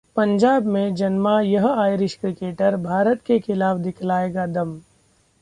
[0.15, 4.79] पंजाब में जन्मा यह आयरिश क्रिकेटर भारत के खिलाफ दिखाएगा दम